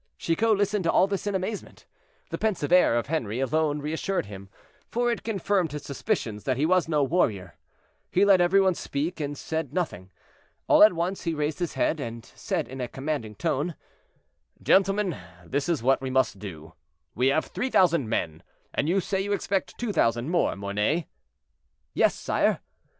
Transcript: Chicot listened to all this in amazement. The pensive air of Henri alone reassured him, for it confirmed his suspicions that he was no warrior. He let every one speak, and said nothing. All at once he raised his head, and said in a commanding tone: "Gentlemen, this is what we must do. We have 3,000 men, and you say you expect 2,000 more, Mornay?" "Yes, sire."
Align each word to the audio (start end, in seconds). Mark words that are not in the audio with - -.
Chicot 0.17 0.57
listened 0.57 0.83
to 0.85 0.91
all 0.91 1.05
this 1.05 1.27
in 1.27 1.35
amazement. 1.35 1.85
The 2.31 2.39
pensive 2.39 2.71
air 2.71 2.95
of 2.95 3.05
Henri 3.05 3.39
alone 3.39 3.81
reassured 3.83 4.25
him, 4.25 4.49
for 4.89 5.11
it 5.11 5.21
confirmed 5.21 5.73
his 5.73 5.83
suspicions 5.83 6.43
that 6.45 6.57
he 6.57 6.65
was 6.65 6.87
no 6.89 7.03
warrior. 7.03 7.53
He 8.09 8.25
let 8.25 8.41
every 8.41 8.59
one 8.59 8.73
speak, 8.73 9.19
and 9.19 9.37
said 9.37 9.75
nothing. 9.75 10.09
All 10.67 10.81
at 10.81 10.93
once 10.93 11.25
he 11.25 11.35
raised 11.35 11.59
his 11.59 11.75
head, 11.75 11.99
and 11.99 12.25
said 12.25 12.67
in 12.67 12.81
a 12.81 12.87
commanding 12.87 13.35
tone: 13.35 13.75
"Gentlemen, 14.63 15.17
this 15.45 15.69
is 15.69 15.83
what 15.83 16.01
we 16.01 16.09
must 16.09 16.39
do. 16.39 16.73
We 17.13 17.27
have 17.27 17.45
3,000 17.45 18.09
men, 18.09 18.41
and 18.73 18.89
you 18.89 19.01
say 19.01 19.21
you 19.21 19.33
expect 19.33 19.77
2,000 19.77 20.31
more, 20.31 20.55
Mornay?" 20.55 21.09
"Yes, 21.93 22.15
sire." 22.15 22.59